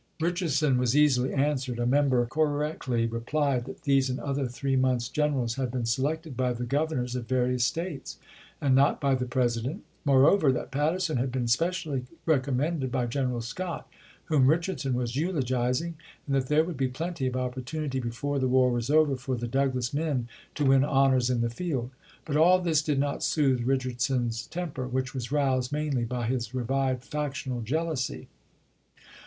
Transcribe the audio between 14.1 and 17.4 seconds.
whom Richardson was eulogizing, and that there would be plenty of